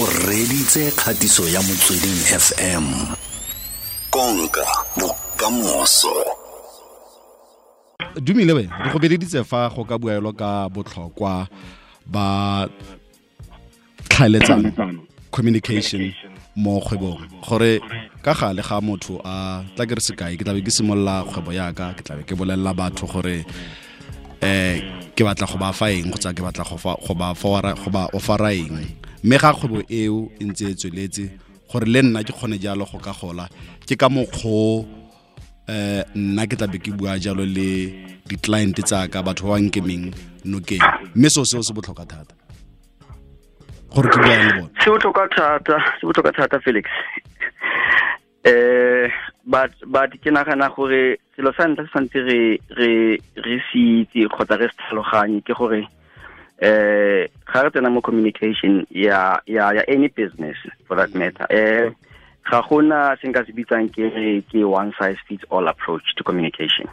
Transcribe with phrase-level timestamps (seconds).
[0.00, 2.84] o reditse kgatiso ya motsweding fm
[4.10, 4.64] konka
[4.96, 6.14] bokamoso.
[8.16, 11.48] Dumile we re go beleditse fa go ka buaelo ka botlhokwa
[12.06, 12.68] ba
[14.08, 14.72] tlhaeletsano
[15.30, 16.14] communication
[16.56, 17.20] mo kgwebong.
[17.44, 17.80] Gore
[18.24, 21.92] ka gale ga motho a tla ke re sekai ke tlabe ke simolola kgwebo yaka
[21.92, 23.44] ke tlabe ke bolelela batho gore
[24.40, 24.80] eh
[25.12, 27.12] ke batla go ba fa eng kgotsa ke batla go
[27.92, 31.24] ba ofara eng mme ga kgwebo eo e ntse e tsweletse
[31.70, 33.48] gore le nna ke kgone jalo go ka gola
[33.86, 34.84] ke ka mokgwa
[35.68, 37.70] eh nna ke tlabe ke bua jalo le
[38.26, 40.10] di-client tsaka batho ba ba nkemeng
[40.44, 40.82] nokeng.
[41.14, 42.34] Mme seo seo se botlhokwa thata.
[43.90, 46.86] Gore ke bua le bone se botlhokwa thata se botlhokwa thata felix.
[48.44, 49.10] Eh
[49.44, 52.40] but but ke nagana gore selo sa ntlha se tshwanetse re
[52.78, 52.90] re
[53.36, 55.86] re se itse kgotsa re se tlhaloganye ke gore
[56.60, 60.56] eh ga re mo communication ya ya ya any business
[60.86, 61.46] for that matter.
[61.50, 61.90] Eh
[62.50, 66.88] ga gona se nka se bitsang ke ke one size fits all approach to communication.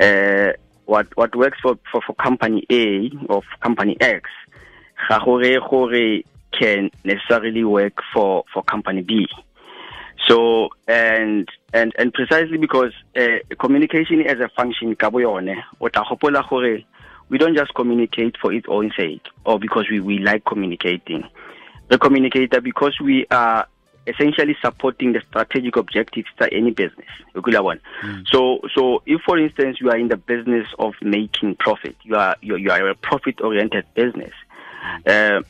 [0.00, 0.52] Uh,
[0.86, 4.30] what what works for, for for company A or company X
[5.08, 9.28] ga gore gore can necessarily work for for company B.
[10.26, 15.88] So and and and precisely because uh, communication as a function ka bo yone o
[15.88, 16.82] tla gopola gore
[17.28, 21.24] we don't just communicate for its own sake or because we we like communicating
[21.90, 23.66] we communicate because we are
[24.06, 27.06] essentially supporting the strategic objectives of any business.
[27.34, 28.26] Mm.
[28.28, 32.36] So, so if, for instance, you are in the business of making profit, you are
[32.40, 34.32] you, you are a profit-oriented business.
[35.06, 35.40] Uh,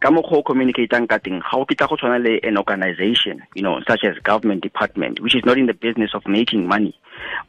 [0.00, 3.60] ka mokgwa o communicatang ka teng ga o kitla go tshwana le an organization you
[3.60, 6.96] know such as government department which is not in the business of making money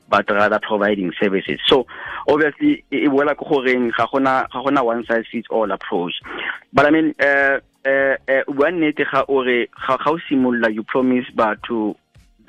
[0.10, 1.60] but rather providing services.
[1.68, 1.86] So
[2.28, 6.14] obviously e boela ko goreng ga gona one size fits all approach.
[6.74, 11.96] But i mean uh, uh, uh, nnete ga ore ga o simolola you promise batho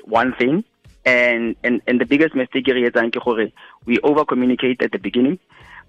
[0.04, 0.64] one thing.
[1.04, 3.50] And and and the biggest mistake re etsang ke gore
[3.86, 5.38] we over communicate at the beginning.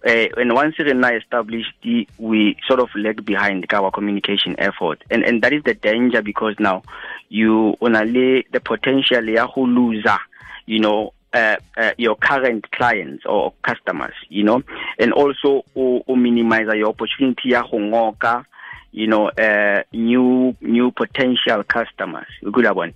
[0.06, 1.72] Uh, and once we are established,
[2.18, 6.56] we sort of lag behind our communication effort, and and that is the danger because
[6.60, 6.84] now
[7.30, 10.18] you only the potential ya who loser,
[10.66, 14.62] you know, uh, uh, your current clients or customers, you know,
[15.00, 18.46] and also o, minimize your opportunity ya ngoka,
[18.92, 22.28] you know, uh, new new potential customers.
[22.52, 22.94] Good one,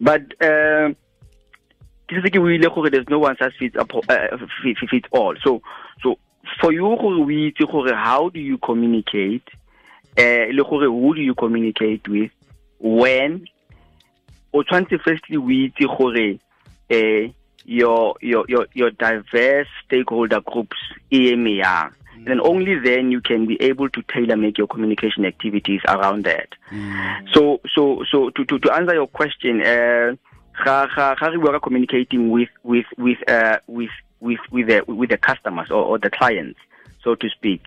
[0.00, 0.22] but.
[0.40, 0.94] Uh,
[2.10, 3.84] there's no one size fits, uh,
[4.88, 5.34] fits all.
[5.44, 5.60] So,
[6.02, 6.18] so
[6.60, 9.42] for you gore how do you communicate
[10.16, 12.30] gore who do you communicate with
[12.80, 13.46] when
[14.52, 16.40] o tshwanetse firstly o itse
[16.90, 17.30] eh
[17.68, 20.76] your your your your diverse stakeholder groups
[21.10, 25.24] e eme and then only then you can be able to tailor make your communication
[25.24, 27.34] activities around that mm.
[27.34, 30.14] so so so to to to answer your question uh
[30.64, 33.90] ga ga ga re communicating with with with uh with
[34.20, 36.58] with with the with the customers or, or the clients,
[37.02, 37.62] so to speak.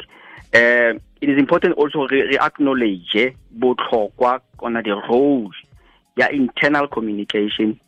[0.54, 5.50] Uh, it is important also re, re acknowledge botlhokwa on the role
[6.18, 7.80] ya internal communication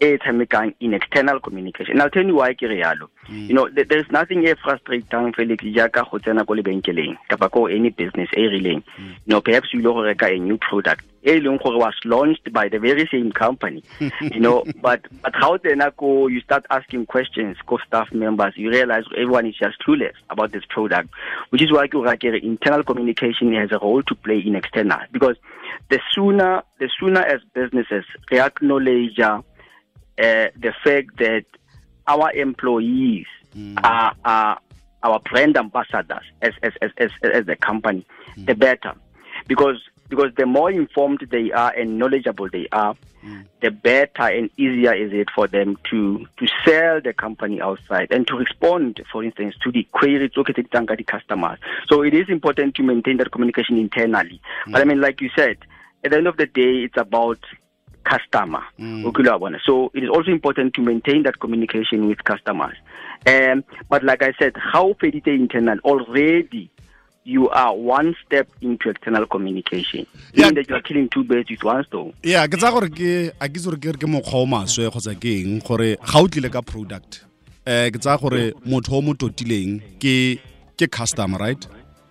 [0.00, 1.92] e tshamekang in external communication.
[1.92, 5.32] And i'll tell you why ke re yalo you know th there's nothing e frustrating
[5.32, 8.82] felix jaaka go tsena ko lebenkeleng kapa ko any business e rileng.
[8.98, 12.68] You know perhaps you go reka a new product e leng gore was launched by
[12.68, 13.82] the very same company.
[14.20, 18.70] You know but but how tsena ko you start asking questions ko staff members you
[18.70, 21.10] realize everyone is just clueless about this product
[21.50, 25.00] which is why ke ra ke internal communication has a role to play in external.
[25.10, 25.36] Because
[25.90, 29.18] the sooner the sooner as businesses we acknowledge
[30.18, 31.44] uh, the fact that
[32.06, 33.78] our employees mm.
[33.84, 34.58] are, are
[35.02, 38.06] our brand ambassadors as as as as, as a company,
[38.36, 38.46] mm.
[38.46, 38.94] the better,
[39.46, 43.44] because because the more informed they are and knowledgeable they are, mm.
[43.60, 48.26] the better and easier is it for them to to sell the company outside and
[48.26, 51.58] to respond, for instance, to the queries located the customers.
[51.88, 54.40] So it is important to maintain that communication internally.
[54.66, 55.58] But I mean, like you said,
[56.02, 57.38] at the end of the day, it's about
[58.08, 58.62] customer.
[58.78, 59.60] Mm.
[59.66, 62.76] so it is also important to maintain that communication with customers.
[63.26, 65.78] Um, but like i said how fedite internal?
[65.84, 66.70] Already
[67.24, 70.06] you are one step into external communication.
[70.32, 70.50] Yeah.
[70.50, 72.12] that you are killing two birds with one stone.
[72.22, 73.10] Yeah ke tsa gore ke
[73.40, 76.30] a ke gore ke re ke mokgwa o maswe kgotsa ke eng gore ga o
[76.36, 77.20] tlile ka product
[77.66, 78.44] eh ke tsa gore
[78.74, 80.14] motho o mo totileng ke
[80.78, 81.68] ke customer right?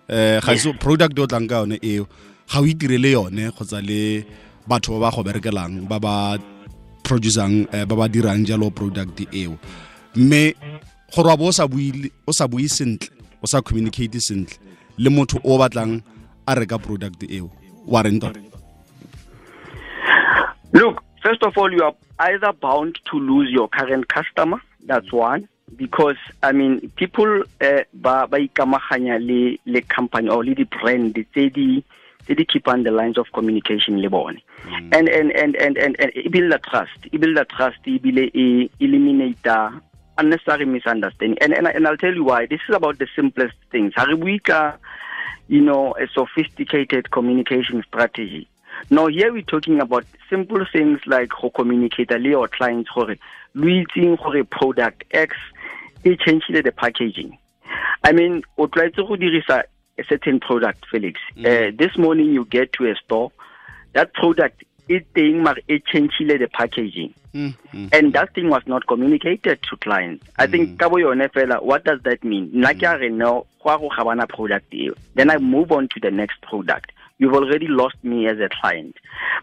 [0.08, 2.06] Eh ga se product o tlang ka yone eo
[2.52, 4.02] ga o itirele yone kgotsa le
[4.68, 6.36] batho ba ba go berekelang ba ba
[7.02, 9.56] producing ba ba dirang jalo product eo
[10.16, 10.52] mme
[11.14, 13.08] gore wa bo o sa bue sentle
[13.40, 14.60] o sa communicate sentle
[14.98, 16.04] le motho o batlang
[16.46, 17.48] a reka product eo
[17.88, 18.40] wa reng tota
[20.72, 24.60] Look, first of all, you are either bound to lose your current customer.
[24.84, 25.48] That's one.
[25.76, 31.14] Because I mean, people uh, ba ba ikamaganya le le company or le di brand
[31.14, 31.84] tse di
[32.28, 34.40] tse di keep on the lines of communication le bone.
[34.64, 34.96] Mm.
[34.96, 36.98] And, and and and and and e build a trust.
[37.10, 37.78] E build a trust.
[37.86, 39.46] E bile e eliminate
[40.18, 41.38] unnecessary misunderstanding.
[41.40, 42.46] And, and and I'll tell you why.
[42.46, 43.94] This is about the simplest things.
[43.94, 44.76] Haribwika,
[45.48, 48.48] you know, a sophisticated communication strategy.
[48.90, 53.16] Now here we're talking about simple things like how communicate le your clients gore
[53.54, 55.34] lo itseng gore product X
[56.04, 57.38] e changile the packaging.
[58.04, 59.64] I mean, o tlwaetse go dirisa
[59.98, 61.20] a certain product, Felix.
[61.36, 61.44] Mm.
[61.46, 63.32] Uh, this morning you get to a store,
[63.92, 67.14] that product it thing it changile the packaging.
[67.34, 70.26] Mm, mm, and that thing was not communicated to clients.
[70.38, 70.50] I mm.
[70.50, 71.28] think kabo yone
[71.62, 72.50] what does that mean?
[72.52, 74.74] Nna ke a re no, go go product
[75.14, 78.96] Then I move on to the next product you've already lost me as a client.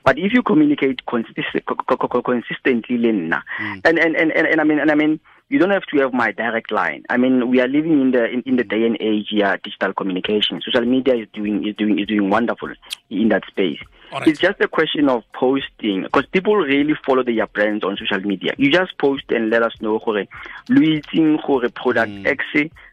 [0.06, 3.42] But if you communicate consistently, mm.
[3.84, 5.20] and, and, and, and, and I mean, and I mean,
[5.50, 7.04] you don't have to have my direct line.
[7.10, 9.94] I mean, we are living in the in, in the day and age here, digital
[9.94, 10.62] communication.
[10.62, 12.72] Social media is doing is doing is doing wonderful
[13.10, 13.80] in that space.
[14.14, 14.28] Right.
[14.28, 18.54] It's just a question of posting because people really follow their brands on social media.
[18.58, 20.26] You just post and let us know gore
[20.70, 22.28] luitsing gore product mm.
[22.28, 22.44] X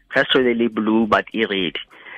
[0.09, 1.73] has really blue but e red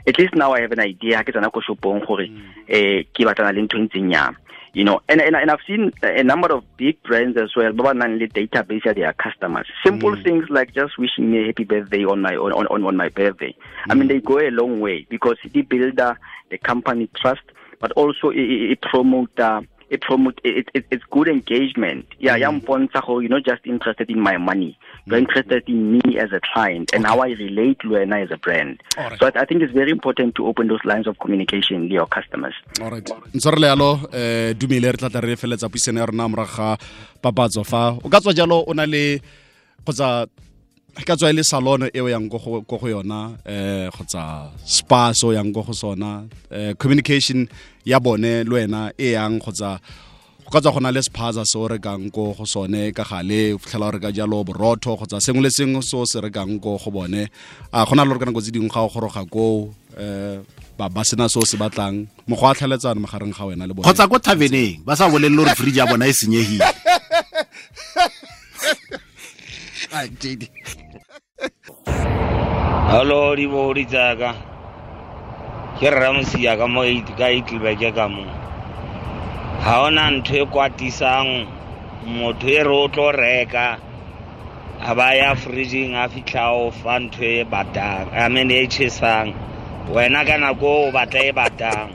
[0.07, 2.67] at least now I have an idea ke tsana ko shopong gore mm.
[2.67, 4.35] eh ke batlana le ntho ntseng yang
[4.75, 7.93] you know and, and and I've seen a number of big brands as well ba
[7.93, 10.23] nang le database their customers simple mm.
[10.23, 13.55] things like just wishing me a happy birthday on my on on, on my birthday
[13.55, 13.91] mm.
[13.91, 14.11] I mean mm.
[14.11, 16.15] they go a long way because they build uh,
[16.51, 17.47] the company trust
[17.79, 22.61] but also it, it promote uh, it promote it, it, it's good engagement yeah mm.
[22.61, 23.21] -hmm.
[23.21, 25.25] you're not just interested in my money you're mm.
[25.25, 27.11] interested in me as a client and okay.
[27.11, 29.19] how I relate to Luena as a brand right.
[29.19, 32.55] so I, think it's very important to open those lines of communication to your customers
[32.81, 36.77] all right ntse le yalo eh dumile re tla re feletsa puisene ya rona moraga
[37.21, 39.21] papatso fa o ka tswa jalo o na le
[39.83, 40.27] kgotsa
[41.03, 45.31] ka tswa e le salon e o yang go go yona eh kgotsa spa so
[45.35, 47.49] yang go go sona eh communication
[47.83, 49.79] ya bone le wena e yang kgotsa
[50.45, 53.53] go ka tswa go na le sephaza se o rekang ko go sone ka gale
[53.53, 56.79] o fitlhela o reka jalo borotho kgotsa sengwe le sengwe se o se rekang ko
[56.79, 57.27] go bone.
[57.73, 60.39] A go na le gore ka nako tse dingwe ga o goroga koo eh
[60.79, 62.07] ba ba sena se o se batlang.
[62.27, 63.83] Mo go a tlhaletsana magareng ga wena le bone.
[63.83, 66.63] Kgotsa ko thaveneng ba sa bolelele gore fridge ya bona e senyegile
[72.85, 74.37] Hello dibodi tsaka
[75.81, 76.85] ke ramosia ka mo
[77.17, 78.21] ka itlebeke ka mo.
[79.65, 81.49] Ga ona ntho e kwatisang.
[82.05, 83.81] Motho e re o tlo reka
[84.85, 89.33] a ba ya fridging a fitlha o fa ntho e batang I mean e chesang
[89.89, 91.89] wena ka nako o batla e batang.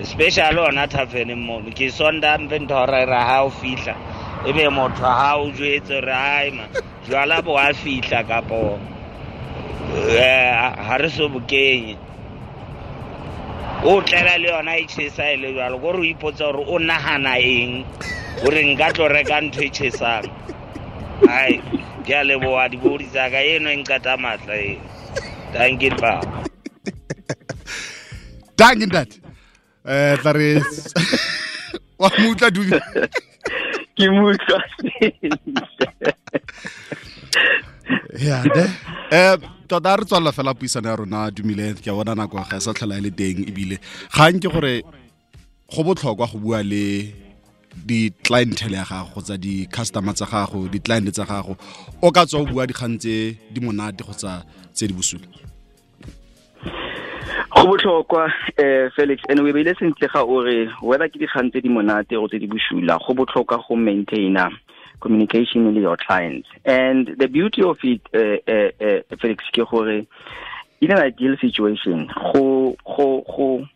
[0.00, 1.68] Especially ona tafeneng mono.
[1.68, 3.92] Ke sonda mpe ntho gore ra ha o fitlha
[4.48, 6.64] ebe motho ha o jwetse re hai ma
[7.04, 8.96] jwala bo a fihla kapo
[10.86, 11.96] ha re so bokenye
[13.84, 17.38] o tlela le yona e chesa e le jalo gore o ipotsa gore o nagana
[17.38, 17.84] eng
[18.42, 20.26] gore nka tlo reka ntho e chesang
[21.28, 21.60] ai
[22.06, 24.78] ke a leboa dibodi tsaka eno e nkata matla e.
[25.52, 26.44] Thank you papa.
[28.56, 29.08] Thank you dad
[29.88, 30.60] eh tla re
[32.00, 32.76] wa mutla dudi
[33.96, 34.58] ke mutlwa
[38.20, 38.64] ya de
[39.10, 39.36] eh
[39.68, 42.72] tota re tswalela fela puisano ya rona dumile ke a bona nako ga e sa
[42.72, 43.76] tlhola e le teng ebile
[44.16, 44.82] gang ke gore
[45.68, 47.12] go botlhokwa go bua le
[47.86, 51.56] di-clientele ya gago kgotsa di-customer tsa gago di-client tsa gago.
[52.02, 55.26] O ka tswa o bua dikgang tse di monate kgotsa tse di bosula.
[57.54, 59.22] Go botlhokwa eh Felix.
[59.28, 62.48] And we beile sentle ga ore whether ke dikgang tse di monate go tse di
[62.48, 64.50] busula go botlhokwa go maintaina
[65.00, 70.06] communication with your clients and the beauty of it uh, uh, uh, Felix ke gore
[70.80, 73.66] in an ideal situation go go go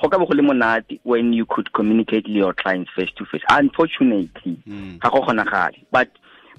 [0.00, 3.24] go ka bo go le monate when you could communicate with your clients face to
[3.24, 4.56] face unfortunately
[5.00, 6.08] ga go kgonagale but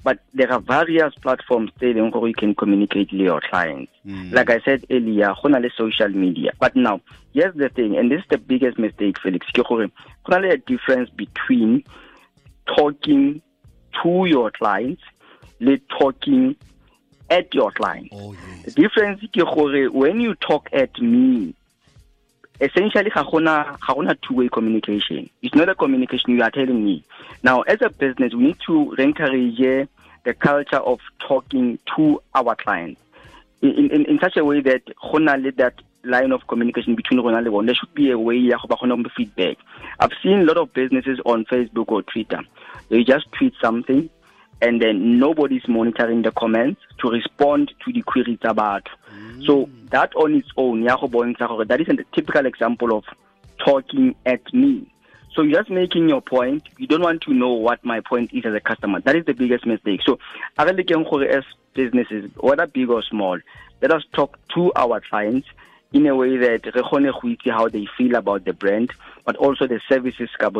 [0.04, 3.92] but there are various platforms there where you can communicate with your clients.
[4.06, 4.32] Mm.
[4.32, 6.52] Like I said earlier, on social media.
[6.58, 7.00] But now,
[7.32, 9.46] here's the thing, and this is the biggest mistake, Felix.
[9.54, 9.90] There's
[10.30, 11.84] a difference between
[12.76, 13.42] talking
[14.02, 15.02] to your clients
[15.60, 16.56] and talking
[17.30, 18.08] at your client.
[18.12, 18.74] Oh, yes.
[18.74, 21.54] The difference is when you talk at me,
[22.60, 27.04] essentially ga gona two-way communication it's not a communication you are telling me
[27.42, 33.00] now as a business we need to encourage the culture of talking to our clients
[33.62, 34.82] in, in, in such a way that
[35.56, 35.74] that
[36.04, 38.76] line of communication between rona le bone there should be a way ya go ba
[38.76, 39.56] kgona go feedback
[40.00, 42.40] i've seen a lot of businesses on facebook or twitter
[42.88, 44.08] they just tweet something
[44.60, 48.88] and then nobody's monitoring the comments to respond to the queries about
[49.46, 53.04] so that on its own that is a typical example of
[53.58, 54.90] talking at me
[55.38, 56.64] so you're just making your point.
[56.78, 59.00] You don't want to know what my point is as a customer.
[59.00, 60.00] That is the biggest mistake.
[60.04, 60.18] So
[60.58, 63.38] as businesses, whether big or small,
[63.80, 65.46] let us talk to our clients
[65.92, 66.62] in a way that
[67.50, 68.90] how they feel about the brand,
[69.24, 70.50] but also the services ka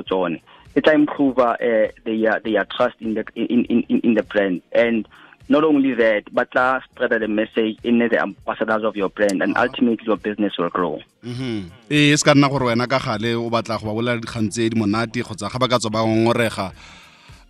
[0.74, 0.86] botsone.
[0.86, 1.56] will improve uh,
[2.04, 5.06] their their trust in the in, in in the brand and
[5.48, 9.56] not only that, but uh, spread the message in the ambassadors of your brand, and
[9.56, 11.00] ultimately your business will grow.
[11.24, 11.70] Mhm.
[11.90, 14.68] e se ka nna gore wena ka gale o batla go ba bolela dikgang tse
[14.70, 16.70] di monate kgotsa ga ba ka tswa ba ngongorega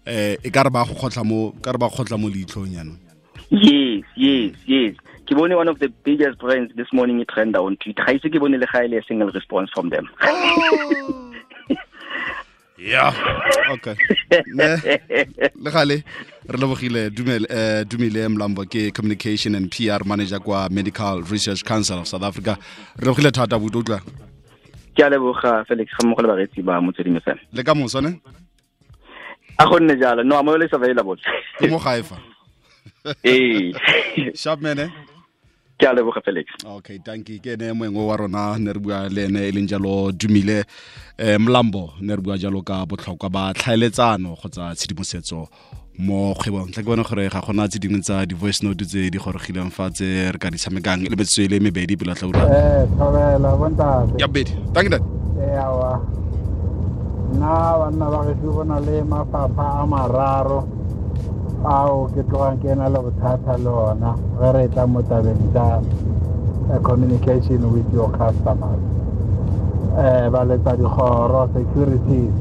[0.06, 2.98] eh e ka re ba go kgotla mo ka re ba kgotla mo leitlhong yanong
[3.50, 4.94] Yes, yes, yes.
[5.26, 8.04] Ke bone one of the biggest brands this morning e trend on Twitter.
[8.04, 10.08] Ga ise ke bone le ga ile a single response from them.
[12.78, 13.12] Yeah
[13.72, 13.94] okay
[14.46, 14.76] ne
[15.64, 16.04] le gale
[16.48, 21.98] re lebogile dumele eh, dumile mlambo ke communication and pr manager kwa medical research council
[21.98, 22.56] of south africa
[22.98, 24.00] re lebogile thata boto utlwa
[24.94, 27.38] Ke a leboga Felix ga mmogo le baretsi ba motsweding FM.
[27.52, 28.20] le ka moso ne
[29.60, 30.22] A go nne jalo.
[30.24, 31.16] No, I'm always available.
[31.58, 32.16] ke mo gaefa
[33.24, 33.72] ee
[34.16, 34.32] Eh.
[34.34, 34.88] sharp man eh
[35.78, 36.46] Ke a leboga Felix.
[36.66, 40.10] okay tanki ke ene moengwe wa rona ne re bua le ene e leng jalo
[40.10, 40.64] dumile
[41.22, 45.46] um mlambo ne re bua jalo ka botlhokwa ba tlhaeletsano kgotsa tshedimosetso
[45.98, 46.70] mo kgwebong.
[46.74, 49.86] Tla ke bone gore ga gona tse dingwe tsa di-voice note tse di gorogileng fa
[49.90, 52.86] tse re ka di tshamekang e le metsotso e le mebedi pele tla ura Eh,
[54.18, 55.02] ya bedi tanki dad
[55.38, 55.94] Ewa.
[57.34, 60.77] Nna banna ba gese go na le mafapha a mararo
[61.64, 64.14] ao ke tlogang ke na le bothata le ona.
[64.38, 65.82] Ge re tla mo tabeng tsa
[66.70, 68.78] eh, communication with your customers.
[69.98, 72.34] Um ba letsa dikgoro securities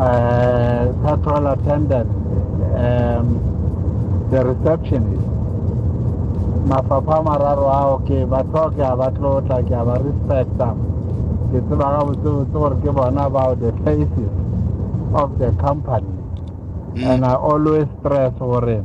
[0.00, 2.08] um petrol attendant
[2.80, 3.26] um
[4.30, 5.26] the receptionist.
[6.66, 10.72] Mafapha a mararo ao ke batho ke a ba tlotla ke a ba respecta.
[11.52, 14.32] Ke tseba gabotsebotse gore ke bona about the faces
[15.12, 16.15] of the company
[16.96, 18.80] and i always stress gore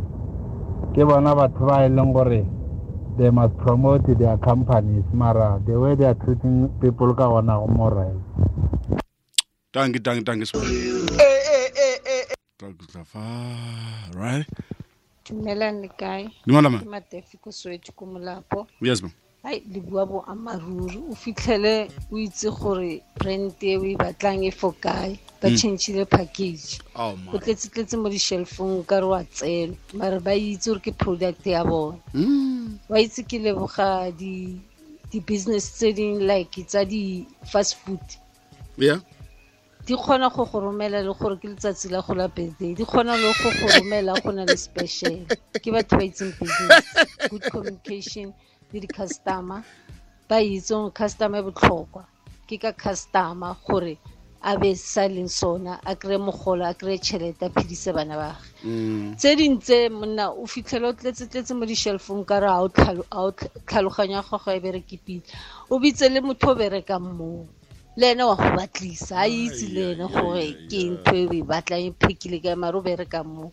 [0.92, 2.44] ke bona batho ba e leng gore
[3.18, 7.68] they must promote their companies mara the way they are treating people ka gona go
[7.68, 8.16] moral
[9.72, 10.46] tanki tanki tanki
[14.14, 14.46] right?
[15.26, 16.30] Dumelang le kae?
[16.46, 21.90] Dumela ke matefi ko swetse ko molapo yes man ai le bua boammaruri o fitlhele
[22.12, 25.18] o itse gore brand e o e batlang e fo kae.
[25.42, 26.78] Ba changile package.
[26.96, 31.42] Oh o tletse-tletse mo di-shelfong ka re wa tselo mare ba itse gore ke product
[31.46, 31.98] ya bone.
[32.90, 34.62] Wa itse ke leboga di
[35.10, 38.06] di-business tse ding like tsa di-fast food.
[39.82, 42.78] Di kgona go go romela le gore ke letsatsi la go la birthday.
[42.78, 45.26] Di kgona le go go romela go na le special.
[45.58, 46.86] Ke batho ba itseng business.
[47.34, 48.30] Good communication
[48.74, 49.62] le di-customer
[50.30, 52.04] ba itse gore customer e botlhokwa
[52.48, 53.98] ke ka customer gore
[54.44, 58.48] a be sa leng sona a kry-e mogolo a kry-e tšhelete a phedise bana bage
[59.18, 63.32] tse dintse monna o fitlhele o tletse-tletse mo di-shelfong ka re a o
[63.68, 65.22] tlhaloganyo ya gago e bereke pila
[65.70, 67.46] o bitse le motho o berekang moo
[67.96, 71.44] le ene wa go batlisa a itse le ene gore ke ntho e o e
[71.44, 73.52] batlang e phekile ka mare o berekang moo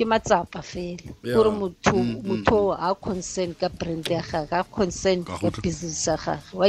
[0.00, 1.12] ke matsapa fela.
[1.34, 6.06] Gore motho Mm, mm, motho a concern ka brand ya gage a concern Ka business
[6.08, 6.66] ya gage wa